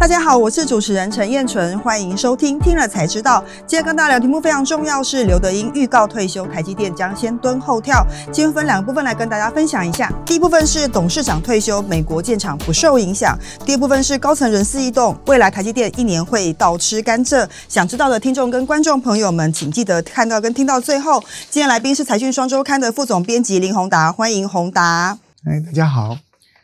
[0.00, 3.44] 大家好，我是主持人陈燕纯，欢迎收听听了才知道。
[3.66, 8.02] 今天跟大家聊题目非常重要，是刘德英预告退休，台积电将先蹲后跳。
[8.32, 10.10] 今天分两个部分来跟大家分享一下。
[10.24, 13.36] 第一部分是董事长退休，美国建厂不受影响；
[13.66, 17.46] 第二部分是高层人事异动，未来台积电一年会倒吃甘蔗。
[17.68, 21.22] 想知道的听众跟观众朋友们，请记得看到跟听到最后。
[21.50, 25.18] 今天来宾是财讯双周刊的副总编辑林宏达，欢迎宏达。
[25.44, 26.16] 哎，大家好。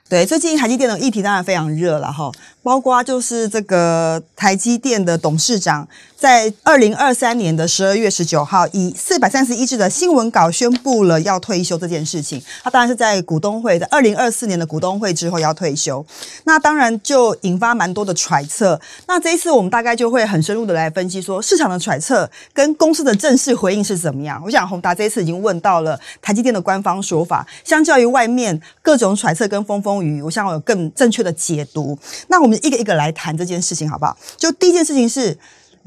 [0.09, 2.31] 对，最近台积电的议题当然非常热了哈，
[2.63, 5.89] 包括就是这个台积电的董事长。
[6.17, 12.43] 在二零二三年的十二月十九号，以四百三十一字的新闻稿宣布了要退休这件事情。
[12.63, 16.05] 他当然是在股东会，在二零二四年的股东会之后要退休。
[16.45, 18.81] 那当然就引发蛮多的揣测。
[19.07, 24.41] 那这一次我们大概就会很深入的来分析，说市场的揣测跟公司的正式回应是怎么样。
[24.43, 31.99] 我想宏达这一次已经问到了台积电的官方说法，相较于外面各种揣测跟风风雨雨，我想有更正确的解读。
[32.29, 34.17] 那我们一个一个来谈这件事情好不好？
[34.37, 35.37] 就第一件事情是。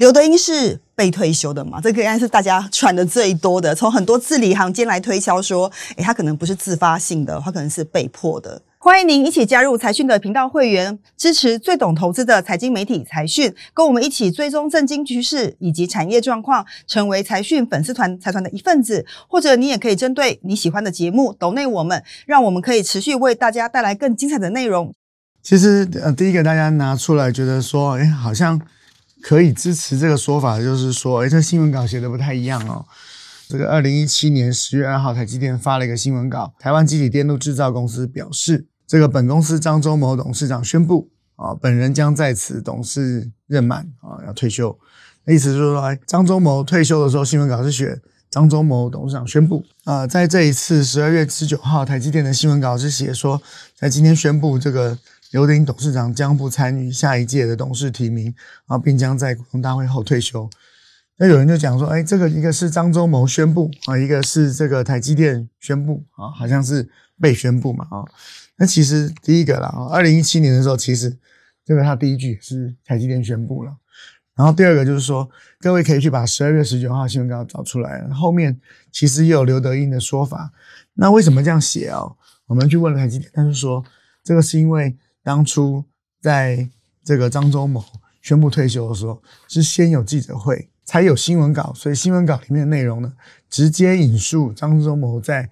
[0.00, 1.78] 刘德英是被退休的嘛？
[1.78, 3.74] 这个应该是大家传的最多的。
[3.74, 8.62] 从很多字里行间来推敲说，诶，他可能不是自发性的，他可能是被迫的。
[8.82, 19.04] 欢迎您一起加入财讯的频道会员，支持最懂投资的财经媒体财讯，跟我们一起追踪震惊局势以及产业状况，成为财讯粉丝团财团的一份子。
[19.28, 24.94] 或者你也可以针对你喜欢的节目抖内我们，让我们可以持续为大家带来更精彩的内容。
[25.42, 28.58] 其实，呃，第一个大家拿出来觉得说，哎，好像。
[29.22, 32.86] 可以支持这个说法，就是说，哎，这新闻稿写的不太一样哦。
[33.46, 44.76] 这个二零一七年十月二号，台积电发了一个新闻稿，台湾机体电路制造公司表示，这个本公司张忠谋董事长宣布，啊，本人将在此董事任满，啊，要退休。
[45.28, 47.96] 意思就是说，张忠谋退休的时候，新闻稿是写
[48.28, 53.40] 张忠谋董事长宣布，啊，在这一次十二月十九号，台积电的新闻稿是写说，
[53.78, 54.98] 在今天宣布这个。
[55.30, 58.34] 刘德英董事长将不参与下一届的董事提名，
[58.66, 60.50] 啊，并将在股东大会后退休。
[61.18, 66.88] 那有人就讲说，哎，这个一个是张忠谋宣布啊，一个是这个台积电宣布啊，好像是
[67.20, 68.04] 被宣布嘛啊。
[68.56, 71.16] 那其实第一个啦啊，二零一七年的时候，其实
[71.64, 73.76] 这个他第一句是台积电宣布了。
[74.34, 78.58] 然后第二个就是说，各位可以去把十二月十九号新闻稿找出来，后面
[78.90, 80.50] 其实也有刘德英的说法。
[80.94, 82.16] 那为什么这样写哦？
[82.46, 83.84] 我们去问了台积电，他就说
[84.24, 84.96] 这个是因为。
[85.22, 85.84] 当初
[86.22, 86.66] 在
[87.04, 87.84] 这个张忠谋
[88.22, 93.12] 宣布退休的时候，是先有记者会，才有新闻稿，所以新闻稿里面的内容呢，
[93.50, 95.50] 直接引述张忠谋在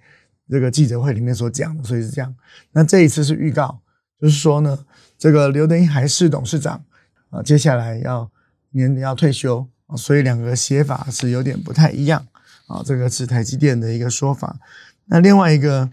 [0.49, 2.35] 这个记者会里面所讲的，所以是这样。
[2.71, 3.79] 那这一次是预告，
[4.19, 4.77] 就是说呢，
[5.17, 6.83] 这个刘德英还是董事长
[7.29, 8.29] 啊，接下来要
[8.71, 12.25] 年要退休啊，所以两个写法是有点不太一样
[12.67, 12.81] 啊。
[12.85, 14.57] 这个是台积电的一个说法。
[15.05, 15.89] 那另外一个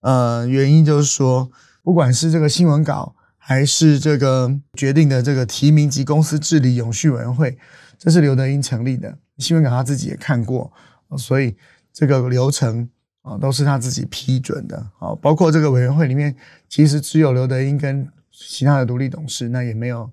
[0.00, 1.50] 呃原因就是说。
[1.86, 7.56] 不管是这个新闻稿，还是这个决定的这个提名及公司治理永续委员会，
[7.96, 9.16] 这是刘德英成立的。
[9.38, 10.72] 新闻稿他自己也看过，
[11.16, 11.56] 所以
[11.92, 12.90] 这个流程
[13.26, 14.90] 啊都是他自己批准的。
[14.96, 16.34] 好，包括这个委员会里面，
[16.68, 20.08] 其实只有刘德英跟其他的独立董事，那也没有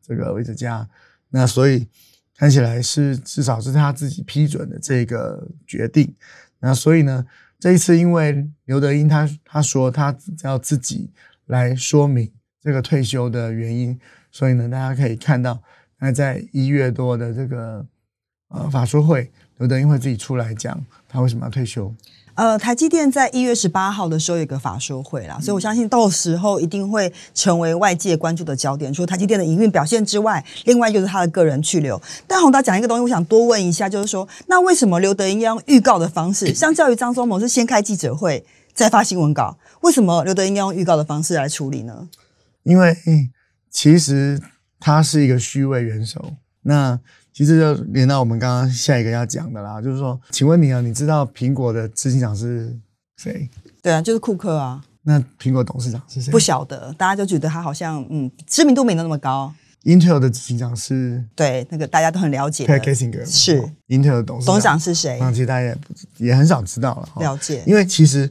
[0.00, 0.88] 这个魏哲家。
[1.30, 1.88] 那所以
[2.36, 6.14] 看起来是至少是他自己批准的这个决定。
[6.60, 7.26] 那所以呢？
[7.58, 10.12] 这一次，因为刘德英他他说他
[10.42, 11.08] 要自己
[11.46, 12.28] 来说明
[12.60, 13.96] 这个退休的原因，
[14.32, 15.62] 所以呢，大家可以看到，
[16.00, 17.86] 那在一月多的这个
[18.48, 21.94] 呃法说会，刘德英会自己出来讲他为什么要退休。
[22.42, 28.92] 呃，台积电在一月十八号的时候有个法说会啦，所以我相信到时候一定会成为外界关注的焦点。
[28.92, 32.02] 除了台积电的营运表现之外，另外就是他的个人去留。
[32.26, 38.44] 但宏达讲一个东西，我想多问一下，就是说，那为什么刘德英要用预告的方式，相较于张忠谋是先开记者会
[38.74, 42.08] 再发新闻稿，为什么刘德英要用预告的方式来处理呢？
[42.64, 42.96] 因为
[43.70, 44.40] 其实
[44.80, 46.32] 他是一个虚位元首，
[46.62, 46.98] 那。
[47.32, 52.76] 其实就连到我们刚刚下一个要讲的啦，就是说，请问你啊，你知道苹果的执行长是
[53.16, 53.48] 谁？
[53.82, 54.84] 对啊，就是库克啊。
[55.04, 56.30] 那苹果董事长是谁？
[56.30, 59.52] 不晓得，大家就觉得他好像嗯，知名度没那么高。
[59.84, 61.24] Intel 的执行长是？
[61.34, 62.64] 对，那个大家都很了解。
[62.66, 65.18] Pat Gelsinger 是 Intel 的董事董事长是谁？
[65.30, 65.76] 其实大家也
[66.18, 67.20] 也很少知道了。
[67.20, 68.30] 了解，因为其实，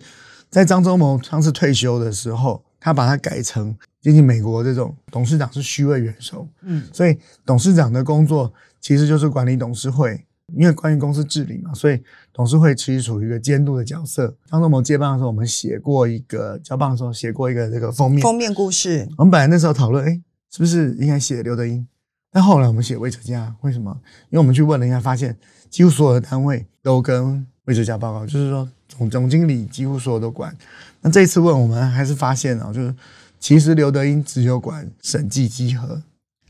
[0.50, 6.46] 在张忠谋上次退休的时候，他把它改成接近美国这种董事长是虚位元首。
[6.64, 8.52] 嗯，所以董事长的工作。
[8.84, 10.26] 其实就是管理董事会，
[10.56, 12.02] 因为关于公司治理嘛，所以
[12.34, 14.36] 董事会其实处于一个监督的角色。
[14.50, 19.08] 张忠谋接棒的时候，我们写过一个交棒的时候写过一个这个封面封面故事。
[19.20, 20.20] 我们本来那时候讨论，哎，
[20.50, 21.88] 是不是应该写刘德英？
[22.32, 23.96] 但后来我们写魏哲家，为什么？
[24.32, 25.38] 因为我们去问了一下，发现
[25.70, 30.56] 几乎所有的单位都跟魏哲家报告，就是说总总经理几乎所有都管。
[31.02, 32.94] 那这一次问我们，还是发现哦，就是
[33.40, 36.02] 其实刘德英只有管审计稽核。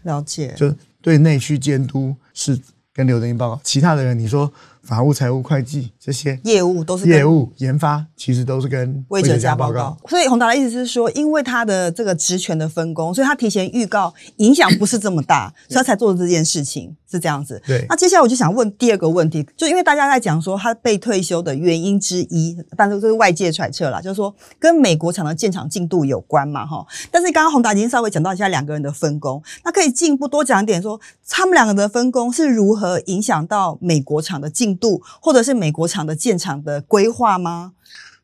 [0.03, 2.59] 了解，就对内需监督是
[2.93, 4.51] 跟刘德英报告，其他的人你说
[4.83, 9.97] 法务、财务、会计这些业务都是业务研发，其实都是跟魏哲家家报报告。
[10.09, 17.61] 所以宏达的意思是说，因为他的这个职权的分工，所以他提前预告 影响不是这么大，所以他才做的这件事情是这样子。
[17.67, 26.85] 对那接下来我就想问第二个问题，就因为大家在讲说他被退休的原因之一，但是这是外界揣测啦，就是说跟美国厂的建厂进度有关嘛，哈。
[27.11, 30.99] 但是刚刚宏达已经稍微讲到一下两个人的分工，那可以进一步多讲一点说，
[31.29, 37.73] 他们两个的分工是如何影响到美国厂的进度，或者是美国厂的建厂的规划吗？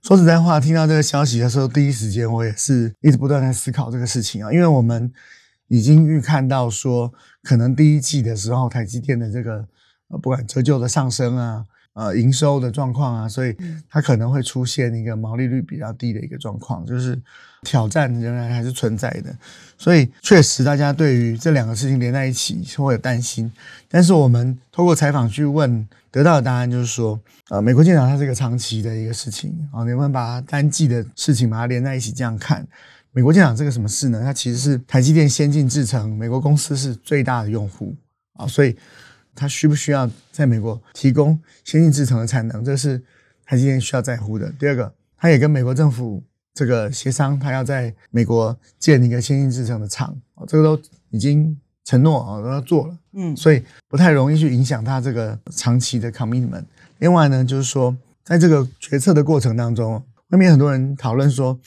[0.03, 5.11] 说实在话，听到这个消息的时候，第一时间我也是一直不断在思考这个事情啊，因为我们
[5.67, 7.11] 已经预看到说，
[7.43, 9.67] 可能第一季的时候，台积电的这个，
[10.21, 11.65] 不管折旧的上升啊，
[11.97, 13.55] 呃，营收的状况啊，所以
[13.89, 17.19] 它可能会出现一个毛利率比较低的一个状况，就是
[17.63, 19.35] 挑战仍然还是存在的。
[19.79, 23.51] 所以确实，大家对于这两个事情连在一起是会有担心。
[23.89, 32.63] 但是我们透过采访去问，得到的答案就是说，呃，美国建厂它是一个长期的一个事情啊，你们把它单季的事情把它连在一起这样看。
[33.11, 34.21] 美国建厂这个什么事呢？
[34.23, 37.95] 它其实是台积电先进制程，美国公司是最大的用户
[38.33, 38.77] 啊，所以
[39.37, 42.99] 它需不需要在美国提供先进制程的产能，这是
[43.45, 44.51] 台积电需要在乎的。
[44.59, 46.23] 第二个，它也跟美国政府
[46.55, 50.81] 这个协商，它要在美国建一个先进制程的厂，啊，这个都
[51.11, 51.55] 已经
[51.85, 56.65] 承诺啊都要做了，嗯，所以不太容易去影响它这个长期的 commitment。
[56.97, 61.57] 另外呢，就是说在这个决策的过程当中，外面很多人讨论说，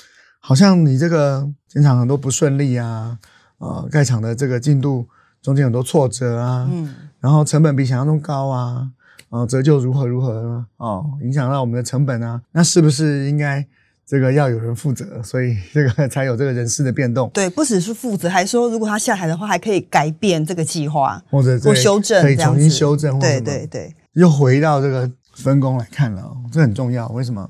[0.41, 3.17] 好像你这个建厂很多不顺利啊，
[3.59, 5.09] 呃，盖厂的这个进度
[5.43, 8.91] 中间很多挫折啊，嗯，然后成本比想象中高啊，
[9.31, 13.67] 呃，折旧如何如何啊哦，影响到我们的成本啊，那是不是应该
[14.07, 15.23] 这个要有人负责？
[15.23, 27.09] 所以这个才有这个人事的变动，对，不只是负责，还说如果他下台的话，还可以改变这个计划或者对或修正，可以重新修正对对对，又回到这个分工来看了哦，这很重要。
[27.09, 27.49] 为什么？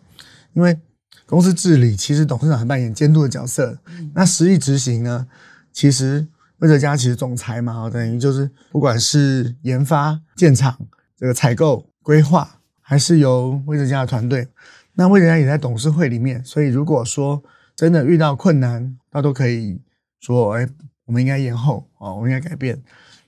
[0.53, 0.79] 因为
[1.27, 3.79] 公司治理其实董事长还扮演监督的角色，
[4.15, 5.27] 那实际执行呢，
[5.73, 6.27] 其实
[6.61, 10.79] 魏哲家其实总裁嘛，哦等于就是不管是研发、建厂、
[11.17, 14.47] 这个采购、规划，还是由魏哲家的团队。
[14.95, 17.43] 那魏哲家也在董事会里面，所以如果说
[17.75, 19.81] 真的遇到困难，他都可以
[20.21, 20.69] 说，哎，
[21.07, 22.79] 我们应该延后哦，我们应该改变，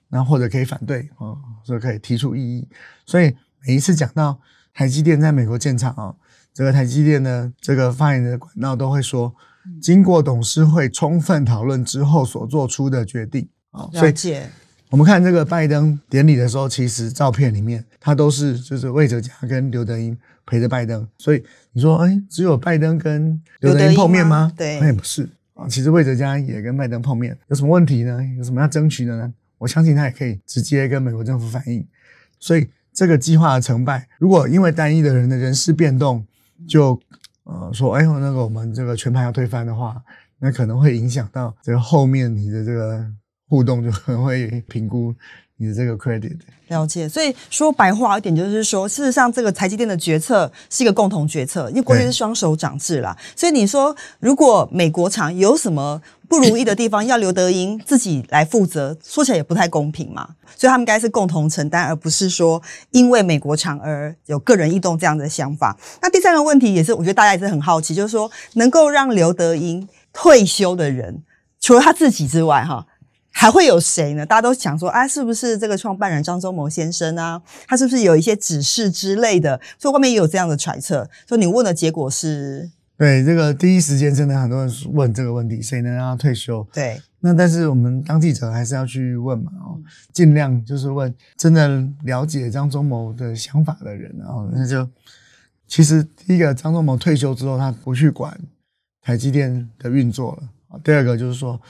[0.08, 2.68] 那或者可以反对哦，所以可以提出异议。
[3.06, 3.34] 所以
[3.66, 4.38] 每一次讲到
[4.74, 6.14] 台积电在美国建厂哦，
[6.52, 9.34] 这个台积电的这个发言的管道都会说，
[9.80, 13.90] 经过董事会充分讨论之后所做出的决定啊、哦。
[13.92, 14.14] 所以
[14.90, 21.42] 我们看这个拜登典礼的时候，其实照片里面他都是就是魏哲家跟刘德英陪着拜登，所以
[21.72, 25.66] 你说哎，只有拜登跟刘德英碰面吗对那也不是啊。
[25.66, 28.22] 其实魏哲家也跟拜登碰面，有什么问题呢？
[28.36, 29.32] 有什么要争取的呢？
[29.56, 31.86] 我相信他也可以直接跟美国政府反映。
[32.38, 36.26] 所以这个计划的成败，如果因为单一的人的人事变动，
[36.68, 37.00] 就
[37.44, 40.02] 呃说哎，那个我们这个全盘要推翻的话，
[40.38, 43.04] 那可能会影响到这个后面你的这个
[43.48, 45.14] 互动，就可能会评估
[45.62, 46.36] 你的这个 credit。
[46.68, 47.08] 了解。
[47.08, 53.16] 所以说白话一点，就是说，事实上这个台积电的决策是一个共同决策，因为过去是双手掌制啦。
[53.36, 60.26] 所以你说，如果美国厂有什么不如意的地方，要刘德英自己来负责，说起来也不太公平嘛。
[60.56, 62.60] 所以他们应该是共同承担，而不是说
[62.90, 65.76] 因为美国厂而有个人异动这样的想法。
[66.00, 71.22] 那第三个问题也是，我觉得大家也是很好奇，就是说能够让刘德英退休的人，
[71.60, 72.86] 除了他自己之外，哈。
[73.34, 74.24] 还会有谁呢？
[74.24, 77.42] 大家都想说，啊，是不是这个创办人张忠谋先生啊？
[77.66, 79.60] 他是不是有一些指示之类的？
[79.78, 81.08] 所以外面也有这样的揣测。
[81.26, 86.64] 所以你问的结果是，对，这个第一时间真的很多人问这个问题，谁能让他退休？
[86.72, 89.80] 对，那但是我们当记者还是要去问嘛，哦，
[90.12, 94.88] 尽量就是问真的了解张忠谋的想法的人，然后那就
[95.66, 98.38] 其实第一个张忠谋退休之后，他不去管
[99.00, 100.42] 台积电的运作了。
[100.72, 101.60] 啊第二个就是说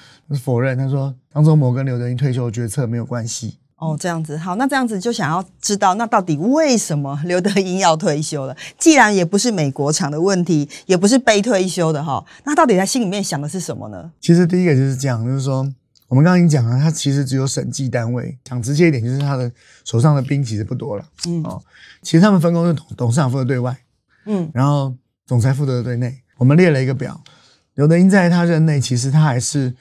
[0.42, 3.58] 否认，他说张忠谋跟刘德英退休决策没有关系。
[3.76, 8.56] 哦，这样子好，那这样子就想要知道，那到底为什么刘德英要退休了？
[8.78, 14.12] 既然也不是美国厂的问题，也不是被退休的哈，那到底他心里面想的是什么呢？
[14.20, 15.68] 其实第一个就是这样，就是说
[16.06, 19.50] 我们刚刚已经讲了，他其实只有审计单位，讲直接一点，就是他的
[19.84, 21.04] 手上的兵其实不多了。
[21.26, 21.60] 嗯哦，
[22.02, 23.76] 其实他们分工是董董事长负责对外，
[24.26, 24.94] 嗯，然后
[25.26, 26.16] 总裁负责对内。
[26.38, 27.20] 我们列了一个表，
[27.74, 29.74] 刘德英在他任内，其实他还是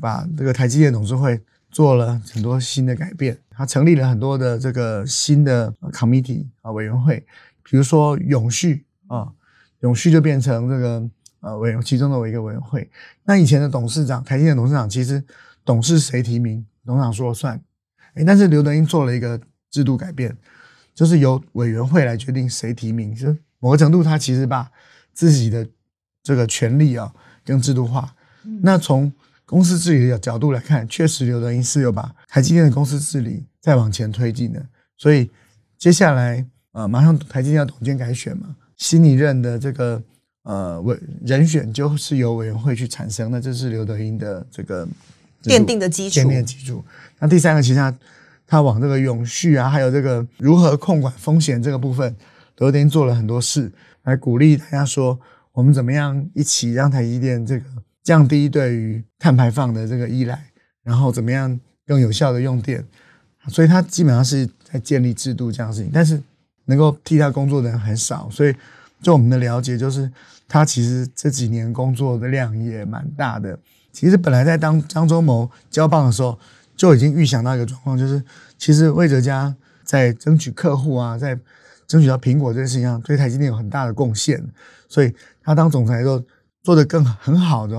[0.00, 7.24] 把这个台积电董事会做了很多新的改变，他成立了很多的这个新的 committee 啊委员会，
[7.62, 9.28] 比如说永续啊，
[9.80, 11.08] 永续就变成这个
[11.40, 12.90] 呃委员其中的一个委员会。
[13.24, 15.22] 那以前的董事长，台积电董事长其实
[15.64, 17.60] 董事谁提名董事长说了算。
[18.14, 19.38] 哎，但是刘德英做了一个
[19.70, 20.36] 制度改变，
[20.94, 23.14] 就是由委员会来决定谁提名。
[23.14, 24.70] 就某个程度，他其实把
[25.12, 25.66] 自己的
[26.22, 27.12] 这个权利啊
[27.46, 28.12] 更制度化。
[28.60, 29.10] 那从
[29.46, 34.62] 公司治理的角度来看，确实刘德英是有把台积电的公司治理再往前推进的。
[34.98, 35.30] 所以
[35.78, 40.02] 接下来呃，马上台积电要董监改选嘛，新一任的这个
[40.42, 43.30] 呃委人选就是由委员会去产生。
[43.30, 44.86] 那这是刘德英的这个
[45.42, 46.84] 奠定的基础，奠定基础。
[47.18, 47.98] 那第三个，其实他
[48.46, 52.14] 他往这个永续啊，还有这个如何控管风险这个部分，
[52.58, 53.72] 刘德英做了很多事，
[54.04, 55.18] 来鼓励大家说，
[55.56, 57.64] 我们怎么样一起让台积电这个
[58.02, 60.38] 降低对于碳排放的这个依赖，
[60.82, 62.84] 然后怎么样更有效的用电。
[63.48, 66.22] 所以他基本上是在建立制度这样的事情，但是
[66.66, 68.28] 能够替他工作的人很少。
[68.30, 68.54] 所以
[69.00, 70.12] 就我们的了解，就是
[70.46, 73.58] 他其实这几年工作的量也蛮大的。
[73.90, 76.38] 其实本来在当张忠谋交棒的时候。
[76.76, 78.22] 就已经预想到一个状况，就是
[78.58, 81.34] 其实魏哲家在争取客户啊，在
[81.86, 84.42] 争取到苹果这件事情上，对台积电有很大的贡献。
[84.88, 86.24] 所以他当总裁都
[86.62, 87.76] 做得更很好的，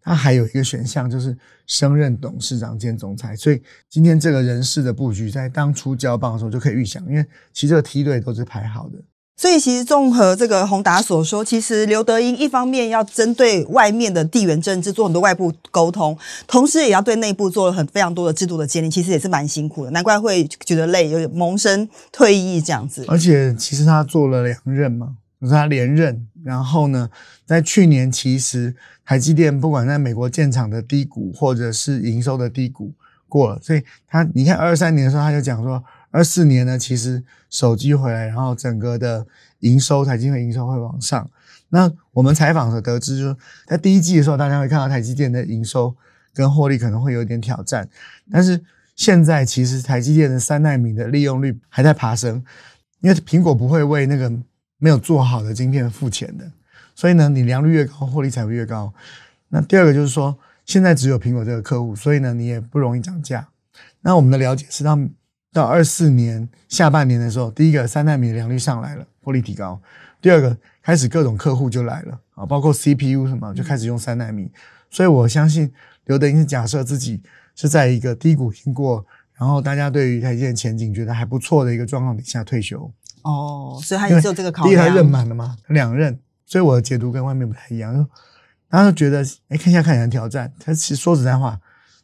[0.00, 3.34] 他还有一个选项就是升任董事长兼总裁。
[3.34, 8.98] 所以今天这个人事的布局，在当初交棒的时候就可以预想，因为其实这个梯队都是排好的。
[9.36, 19.90] 所以，其实综合这个宏达所说，其实刘德英一方面要针对外面的地缘政治做很多外部沟通，同时也要对内部做了很非常多的制度的建立，其实也是蛮辛苦的。
[19.90, 23.04] 难怪会觉得累，有点萌生退役这样子。
[23.08, 26.26] 而且，其实他做了两任嘛，是他连任。
[26.44, 27.10] 然后呢，
[27.44, 28.74] 在去年，其实
[29.04, 32.92] 台积电不管在美国建厂的低谷，或者是营收的低谷
[33.28, 35.82] 过了，所以他你看二三年的时候，他就讲说。
[36.14, 39.26] 二四年呢，其实手机回来，然后整个的
[39.58, 41.28] 营收，台积电营收会往上。
[41.70, 45.92] 那我们采访的得知，就是在第一季的时候，大家会看到台积电的营收
[46.32, 47.88] 跟获利可能会有点挑战。
[48.30, 48.62] 但是
[48.94, 52.44] 现在其实台积电的三纳米的利用率还在爬升，
[53.00, 54.30] 因为苹果不会为那个
[54.78, 56.48] 没有做好的晶片付钱的，
[56.94, 58.94] 所以呢，你良率越高，获利才会越高。
[59.48, 63.48] 那第二个就是说，现在只有苹果这个客户，所以呢，你也不容易涨价。
[64.02, 65.12] 那我们的了解是，他们。
[65.54, 69.80] 到二四年下半年的时候，第一个三纳米的良率上来了，获利提高；
[70.20, 74.50] 第二个开始各种客户就来了啊，包括 CPU 什么就开始用三纳米。
[74.90, 75.72] 所以我相信
[76.06, 77.22] 刘德英是假设自己
[77.54, 82.92] 是在一个低谷经过，然后大家对于台积电前景觉得还不错的一个状况底下退休。
[83.22, 84.70] 哦，所以他也有这个考虑。
[84.70, 88.08] 第一他任满了嘛，两任，所以我的解读跟外面不太一样。
[88.68, 90.52] 他就觉得，哎，看一下看起来挑战。
[90.58, 91.60] 他其实说实在话，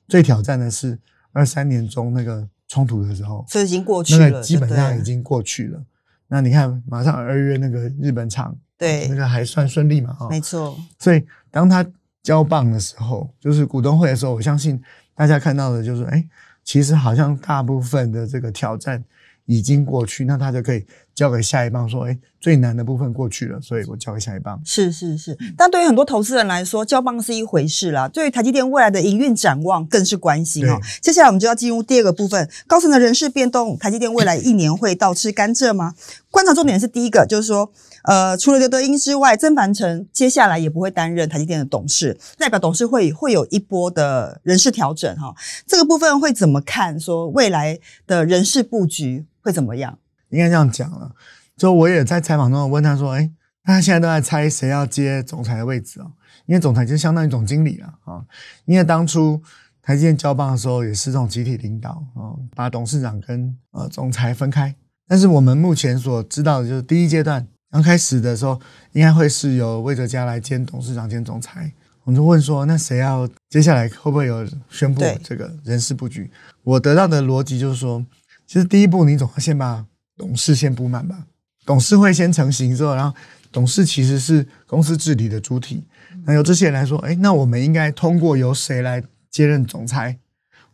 [0.07, 1.01] 最挑战的是
[1.33, 2.49] 二三年中那个。
[2.71, 5.85] 冲突的时候，这已经过去了，基本上已经过去了。
[6.29, 10.13] 那你看，马上二月那个日本厂，对，那个还算顺利嘛？
[10.15, 10.79] 哈，没错。
[10.99, 11.85] 所以当他
[12.23, 14.81] 交棒的时候，就是股东会的时候，我相信
[15.15, 16.25] 大家看到的就是，哎，
[16.63, 19.05] 其实好像大部分的这个挑战。
[19.47, 20.87] 已经过去，那他就可以
[21.21, 28.09] 交给下一棒，说：“哎，最难的部分过去了，所以我交给下一棒。”是是是，但对于很多投资人来说，交棒是一回事啦。
[28.09, 30.81] 对于台积电未来的营运展望，更是关心哦。
[31.03, 35.93] 接下来我们就要进入第二个部分，高层的人事变动，台积电未来一年会倒吃甘蔗吗？
[36.31, 37.71] 观察重点是第一个，就是说。
[38.05, 45.35] 呃，除了刘德英之外，曾凡成接下来也不会担任台积电的董事，代表董事会会有一波的人事调整哈。
[45.67, 46.99] 这个部分会怎么看？
[46.99, 49.99] 说未来的人事布局会怎么样？
[50.31, 51.13] 应该这样讲了，
[51.57, 53.31] 就我也在采访中问他说：“哎，
[53.63, 56.11] 他现在都在猜谁要接总裁的位置哦？
[56.47, 58.25] 因为总裁就相当于总经理了啊。
[58.65, 59.41] 因为当初
[59.83, 64.75] 台积电交棒的时候也是这种集体领导啊，把董事长跟呃总裁分开。
[65.07, 67.47] 但是我们目前所知道的就是第一阶段。
[67.73, 68.61] 刚开始的时候，
[68.93, 71.73] 应该会是由魏哲家来兼董事长兼总裁。
[72.03, 76.29] 我们就问说，那谁要接下来会不会有宣布这个人事布局？
[76.65, 78.05] 我得到的逻辑就是说，
[78.45, 79.87] 其实第一步你总要先把
[80.21, 81.17] 董事先不满吧。
[81.65, 83.17] 董事会先成型之后，然后
[83.51, 85.83] 董事其实是公司治理的主体。
[86.27, 90.19] 那由这些人来说，哎，那我们应该通过由谁来接任总裁？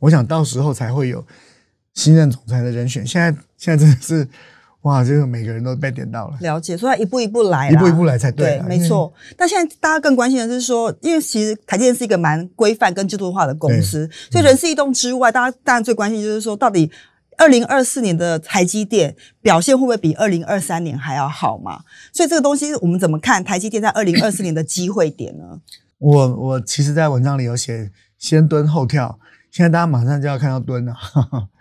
[0.00, 1.24] 我想到时候才会有
[1.94, 3.06] 新任总裁的人选。
[3.06, 4.28] 现在现在真的是。
[4.82, 8.56] 哇，这个每个人都被点到了，了解，所以一步一步来，一步一步来才对。
[8.56, 9.12] 对，没错。
[9.36, 16.88] 但现在大家更关心的是说，因为其实台积电是一个蛮规范跟制度化的公司，所以人事异动之外，大家当然最关心就是说，到底
[17.38, 21.80] 二零二四年的台积电表现会不会比二零二三年还要好嘛？
[22.12, 25.60] 所以这个东西我们怎么看台积电在二零二四年的机会点呢？
[25.98, 29.18] 我我其实，在文章里有写，先蹲后跳，
[29.50, 30.94] 现在大家马上就要看到蹲了，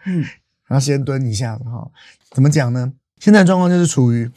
[0.06, 0.20] 嗯，
[0.68, 1.90] 然后先蹲一下哈，
[2.32, 2.92] 怎么讲呢？
[3.20, 4.30] 现在状况就是处于，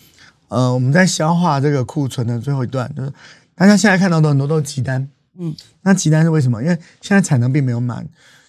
[0.49, 3.13] 呃，我们在消化这个库存的最后一段，就是
[3.57, 5.53] 大家现在看到的很多都是急单，嗯，
[5.83, 6.63] 那急单是为什么？
[6.63, 8.07] 因为现在产能并没有满，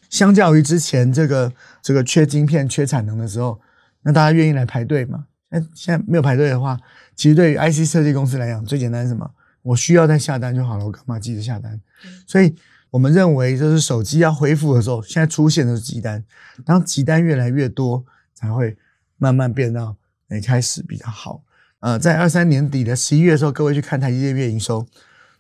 [0.10, 3.60] 相较于之前这个这个缺晶片、缺产能的时候，
[4.02, 5.26] 那大家愿意来排队嘛？
[5.50, 6.78] 那现在没有排队的话，
[7.16, 9.30] 其实对于 IC 设计公司来讲，最简单是什么？
[9.62, 11.80] 我需要再下单就好了，我干嘛急着下单？
[12.26, 12.56] 所以
[12.92, 16.24] 我们认为，就是手机要恢复的时候，现在出现的是急单，
[16.66, 18.78] 当急单越来越多，才会
[19.18, 19.96] 慢慢变到
[20.30, 21.44] 诶开始比较好。
[21.82, 24.88] 呃，在二三年底的十一月的时候，各位去看台积电月营收，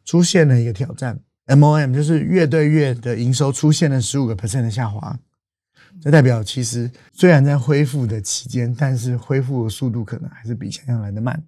[0.06, 1.20] 出现了一个挑战
[1.50, 5.20] ，MOM 就是月对月的营收出现了十五个 percent 的下滑，
[6.02, 11.44] 这代表其实虽然在恢复的期间，但是恢复的速度可能还是比想象来的慢，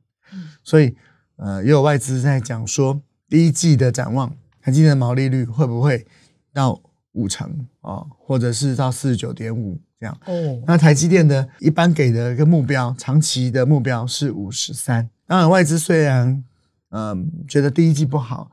[0.64, 0.96] 所以。
[1.38, 4.32] 呃，也有外资在讲说，第一季的展望，
[4.62, 6.06] 台积电的毛利率会不会
[6.54, 6.80] 到
[7.14, 10.16] 五成啊，或者是到四十九点五这样？
[10.28, 15.10] 哦，那台积电的一般给的一个目标，长期的目标是五十三。
[15.26, 16.44] 当然，外资虽然
[16.90, 18.52] 嗯觉得第一季不好，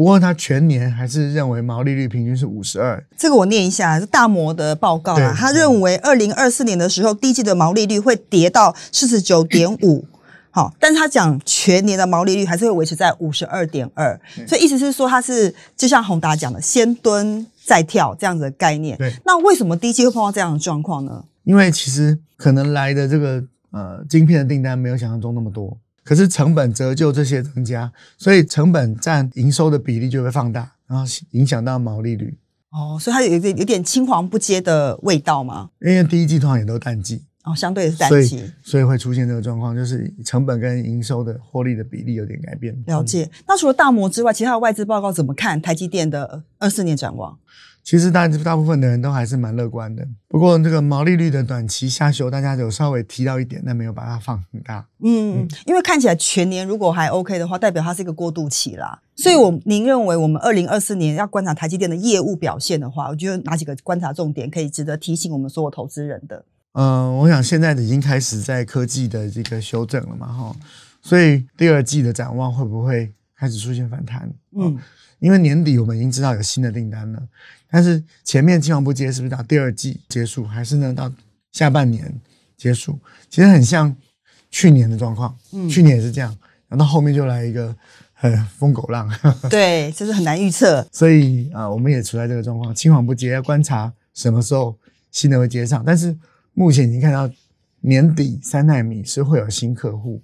[0.00, 3.04] 不过他全年还是认为毛利率平均是五十二。
[3.18, 10.06] 这个我念一下，是大摩的报告啊，他认为二零二四年的时候，第一季的毛利率会跌到四十九点五。
[10.50, 18.96] 好，但是他讲全年的毛利率还是会维持在五十二点二，所以意思是说，它是就像宏达讲的，先蹲再跳这样子的概念。
[18.96, 21.22] 对，那为什么第一季会碰到这样的状况呢？
[21.44, 32.36] 因为其实可能来的这个呃晶片的订单没有想象中那么多，可是成本折旧这些增加，所以成本占营收的比例就会放大，然后影响到毛利率。
[32.70, 35.70] 哦，所以它有点有点青黄不接的味道吗？
[35.80, 37.24] 因为第一季通常也都淡季。
[37.42, 42.76] 哦，相对是淡季，所以会出现这个状况，就是成本跟营收的获利的比例有点改变。
[42.86, 43.28] 了解。
[43.48, 47.38] 那除了大摩之外，其他的外资报告怎么看台积电的二四年展望？
[47.82, 50.06] 其实大大部分的人都还是蛮乐观的。
[50.28, 54.86] 不过这个毛利率的短期下修，大家有稍微提到一点，但没有把它放很大。
[55.02, 59.00] 嗯，因为看起来全年如果还 OK 的话，代表它是一个过渡期啦。
[59.16, 66.44] 所以，我您认为我们二零二四年要观察台积电的业务表现的话，我觉得哪几个观察重点可以值得提醒我们所有投资人的？
[66.72, 70.56] 嗯，我想现在已经开始在科技的这个修正了嘛，哈，
[71.02, 74.30] 所以第二季的展望会不会开始出现反弹？
[74.56, 74.78] 嗯，
[75.20, 77.22] 因为年底我们已经知道有新的订单了，
[77.70, 81.10] 但是前面青黄不接是不是到第二季结束，还是呢到
[81.52, 82.12] 下半年
[82.56, 82.98] 结束？
[83.28, 83.94] 其实很像
[84.50, 86.36] 去年的状况，嗯，去年也是这样，
[86.68, 87.74] 然后后面就来一个
[88.12, 89.08] 很疯狗浪，
[89.48, 90.84] 对，就是很难预测。
[90.90, 94.76] 所以啊，我们也处在这个状况，青黄不接，要观察什么时候
[95.10, 96.16] 新的会接上，但是。
[96.52, 97.30] 目前已经看到
[97.80, 100.20] 年底三纳米是会有新客户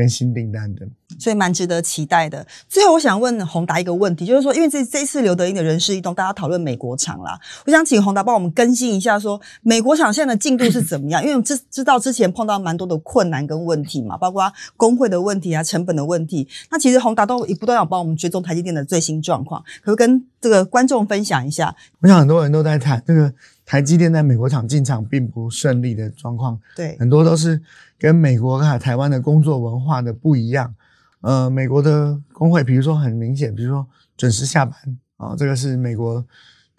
[0.00, 2.46] 跟新订单的，所以蛮值得期待的。
[2.70, 11.20] 最后，我想问宏达一个问题，就是说，因为这这次刘德英的人事异动，大家讨论美国厂啦，我想请宏达帮我们更新一下，说美国厂现在的进度是怎么样？
[11.20, 16.48] 因为我们知知道之前碰到蛮多的困难跟问题嘛，包括工会的问题啊、成本的问题。
[16.70, 21.76] 那其实宏达都一不断要帮我们追踪台积电的最新状况，可不可以跟这个观众分享一下？
[22.00, 23.30] 我想很多人都在谈这个。
[23.70, 27.62] 台积电在美国厂进场并不顺利的状况，对，很多都是
[27.96, 30.74] 跟美国和台湾的工作文化的不一样。
[31.20, 34.74] 呃，美国的工会，比如说很明显，比如说准时下班
[35.18, 36.26] 啊，这个是美国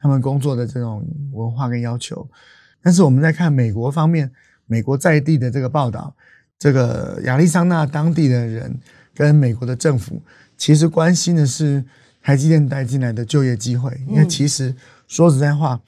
[0.01, 2.27] 他们工作的这种文化跟要求。
[2.84, 4.30] 但是我们在看美国方面，
[4.65, 6.13] 美国在地的这个报道，
[6.60, 8.77] 这个亚利桑那当地的人
[9.15, 10.21] 跟美国的政府，
[10.58, 11.86] 其实关心的是
[12.21, 14.75] 台积电带进来的就业机会，因为其实
[15.08, 15.80] 说实在话。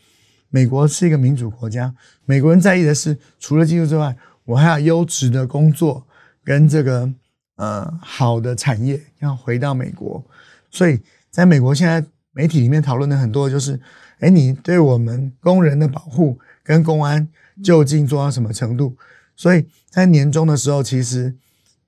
[0.53, 1.91] 美国是一个民主国家，
[2.25, 6.05] 美国人在意的是除了技术之外，我还要优质的工作
[6.43, 7.11] 跟这个
[7.55, 10.23] 呃好的产业要回到美国。
[10.69, 13.81] 所以，在美国现在媒体里面讨论的很多就是，
[14.19, 17.27] 哎，你对我们工人的保护跟公安
[17.63, 18.95] 究竟做到什么程度？
[19.35, 21.35] 所以在年终的时候，其实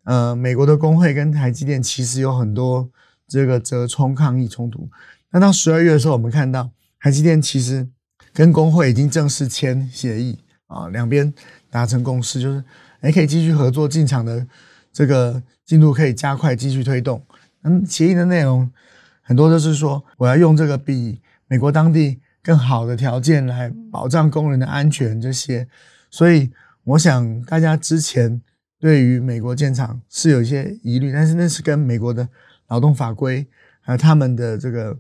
[0.06, 2.90] 呃美国的工会跟台积电其实有很多
[3.28, 4.90] 这个折冲抗议冲突。
[5.30, 7.88] 那到十二月的时候，我们看到台积电其实。
[8.36, 11.34] 跟工会已经正式签协议啊，两边
[11.70, 12.62] 达成共识，就是
[13.00, 14.46] 哎可以继续合作进场的
[14.92, 17.26] 这个进度可以加快继续推动。
[17.64, 18.70] 嗯，协议的内容
[19.22, 25.66] 很多都是说我要用这个比美国当地更好的条件来保障工人的安全这些。
[26.12, 26.52] 所以
[26.84, 28.42] 我想大家之前
[28.82, 32.28] 对于美国建厂是有一些疑虑，但是那是跟美国的
[32.68, 33.48] 劳动法规
[33.80, 34.98] 还有他们的这个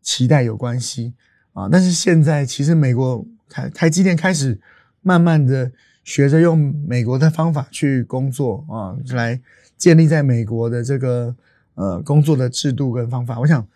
[0.00, 1.12] 期待有关系。
[1.52, 1.68] 啊！
[1.70, 4.60] 但是现在其实美国台台积电开始
[5.02, 5.70] 慢慢的
[6.04, 9.40] 学着用美国的方法去工作啊，来
[9.76, 11.34] 建立在美国的这个
[11.74, 13.40] 呃工作的制度跟方法。
[13.40, 13.66] 我想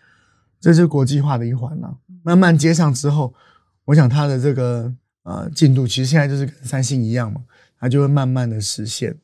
[0.59, 1.97] 这是国际化的一环了。
[2.23, 3.33] 慢慢接上之后，
[3.85, 7.41] 我想它的这个呃进度其实现在就是跟三星一样嘛，
[7.79, 9.15] 它就会慢慢的实现。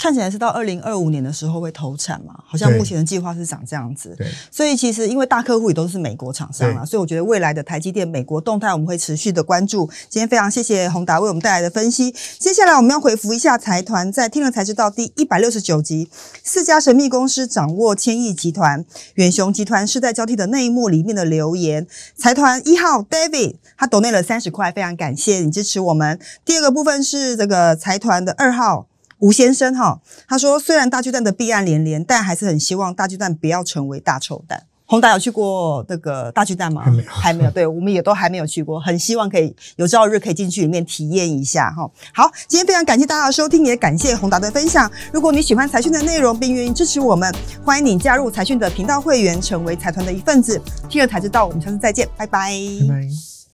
[0.00, 4.14] 看起来是到二零二五年的时候会投产嘛，好像目前的计划是长这样子。
[4.16, 9.90] 对，所以其实因为大客户也都是美国厂商啦，对所以我觉得未来的台积电美国动态我们会持续的关注。
[10.08, 12.14] 今天非常谢谢宏达为我们带来的分析。
[12.38, 16.08] 接下来我们要回复一下财团在听了才知道第一百六十九集
[16.44, 21.86] 四家神秘公司掌握千亿集团远雄集团世代交替的内幕里面的留言。
[22.16, 26.20] 财团一号 David 他抖内了三十块，非常感谢你支持我们。
[26.44, 28.86] 第二个部分是这个财团的二号。
[29.18, 34.64] 吴先生哈，他说虽然大巨蛋的弊案连连，但还是很希望大巨蛋不要成为大臭蛋。
[34.90, 36.80] 宏达有去过那个大巨蛋吗？
[36.82, 37.50] 还没有还没有。
[37.50, 41.86] 对，我们也都还没有去过，很希望可以有朝一日可以进去里面体验一下哈。
[42.14, 44.90] 好，今天非常感谢大家的收听，也感谢宏达的分享。
[45.12, 47.30] 如果你喜欢财讯的内容，并愿意支持我们，
[47.62, 50.58] 欢迎你加入财讯的频道会员，成为财团的一份子。
[50.88, 52.50] 听了才知道，我们下次再见，拜拜
[52.80, 53.37] 拜拜。